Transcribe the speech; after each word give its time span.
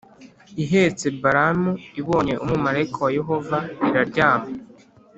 ihetse 0.63 1.05
Balamu 1.21 1.71
ibonye 1.99 2.33
umumarayika 2.43 2.97
wa 3.05 3.11
Yehova 3.17 3.57
iraryama 3.87 4.49